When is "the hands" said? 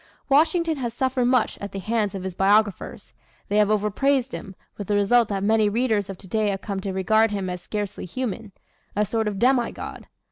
1.73-2.15